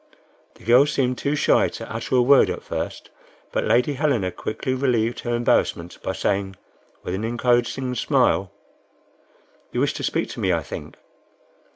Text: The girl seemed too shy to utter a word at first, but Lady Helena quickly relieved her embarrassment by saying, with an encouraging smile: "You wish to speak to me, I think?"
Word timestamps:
The 0.55 0.63
girl 0.63 0.87
seemed 0.87 1.19
too 1.19 1.35
shy 1.35 1.67
to 1.69 1.87
utter 1.93 2.15
a 2.15 2.23
word 2.23 2.49
at 2.49 2.63
first, 2.63 3.11
but 3.51 3.65
Lady 3.65 3.93
Helena 3.93 4.31
quickly 4.31 4.73
relieved 4.73 5.19
her 5.19 5.35
embarrassment 5.35 6.01
by 6.01 6.11
saying, 6.13 6.55
with 7.03 7.13
an 7.13 7.23
encouraging 7.23 7.93
smile: 7.93 8.49
"You 9.71 9.79
wish 9.79 9.93
to 9.93 10.03
speak 10.03 10.29
to 10.29 10.39
me, 10.39 10.51
I 10.53 10.63
think?" 10.63 10.97